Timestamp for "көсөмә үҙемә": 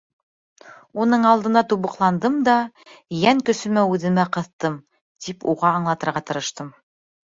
3.53-4.29